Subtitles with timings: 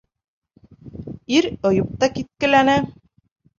[1.41, 2.79] Ир ойоп та киткеләне.